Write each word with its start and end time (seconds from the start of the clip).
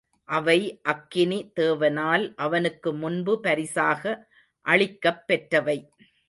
அவை 0.29 0.79
அக்கினி 0.83 1.51
தேவனால் 1.59 2.33
அவனுக்கு 2.35 2.93
முன்பு 2.93 3.39
பரிசாக 3.39 4.03
அளிக்கப் 4.65 5.23
பெற்றவை. 5.27 5.77